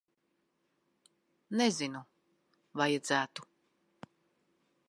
[1.61, 2.01] Nezinu.
[2.83, 3.49] Vajadzētu.